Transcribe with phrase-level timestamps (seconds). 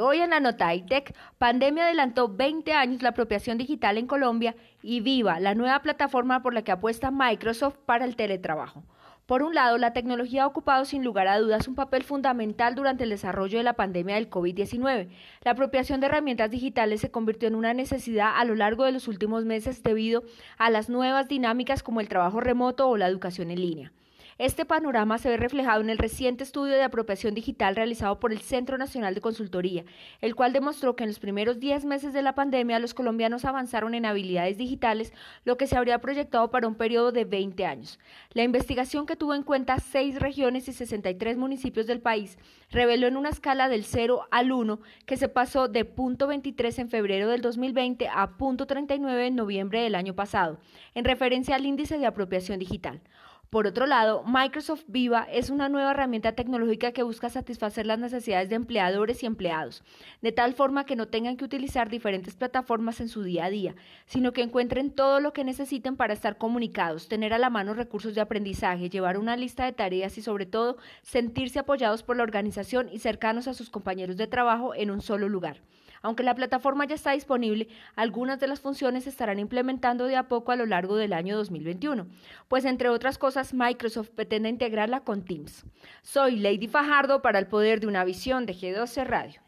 [0.00, 5.00] Hoy en la nota ITEC, pandemia adelantó 20 años la apropiación digital en Colombia y
[5.00, 8.84] Viva, la nueva plataforma por la que apuesta Microsoft para el teletrabajo.
[9.26, 13.04] Por un lado, la tecnología ha ocupado sin lugar a dudas un papel fundamental durante
[13.04, 15.08] el desarrollo de la pandemia del COVID-19.
[15.42, 19.08] La apropiación de herramientas digitales se convirtió en una necesidad a lo largo de los
[19.08, 20.24] últimos meses debido
[20.58, 23.92] a las nuevas dinámicas como el trabajo remoto o la educación en línea.
[24.38, 28.40] Este panorama se ve reflejado en el reciente estudio de apropiación digital realizado por el
[28.40, 29.84] Centro Nacional de Consultoría,
[30.22, 33.94] el cual demostró que en los primeros 10 meses de la pandemia los colombianos avanzaron
[33.94, 35.12] en habilidades digitales,
[35.44, 37.98] lo que se habría proyectado para un periodo de 20 años.
[38.32, 42.38] La investigación que tuvo en cuenta seis regiones y 63 municipios del país
[42.70, 46.88] reveló en una escala del 0 al 1 que se pasó de punto 23 en
[46.88, 50.58] febrero del 2020 a punto 39 en noviembre del año pasado,
[50.94, 53.02] en referencia al índice de apropiación digital.
[53.52, 58.48] Por otro lado, Microsoft Viva es una nueva herramienta tecnológica que busca satisfacer las necesidades
[58.48, 59.84] de empleadores y empleados,
[60.22, 63.74] de tal forma que no tengan que utilizar diferentes plataformas en su día a día,
[64.06, 68.14] sino que encuentren todo lo que necesiten para estar comunicados, tener a la mano recursos
[68.14, 72.88] de aprendizaje, llevar una lista de tareas y sobre todo sentirse apoyados por la organización
[72.90, 75.60] y cercanos a sus compañeros de trabajo en un solo lugar.
[76.02, 80.26] Aunque la plataforma ya está disponible, algunas de las funciones se estarán implementando de a
[80.26, 82.06] poco a lo largo del año 2021,
[82.48, 85.64] pues entre otras cosas Microsoft pretende integrarla con Teams.
[86.02, 89.41] Soy Lady Fajardo para el poder de una visión de G12 Radio.